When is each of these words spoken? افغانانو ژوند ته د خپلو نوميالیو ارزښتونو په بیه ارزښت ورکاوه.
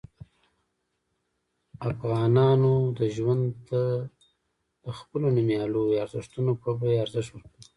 افغانانو 1.91 2.73
ژوند 3.15 3.45
ته 3.67 3.81
د 4.83 4.85
خپلو 4.99 5.25
نوميالیو 5.35 5.97
ارزښتونو 6.03 6.51
په 6.61 6.69
بیه 6.79 7.01
ارزښت 7.05 7.29
ورکاوه. 7.33 7.61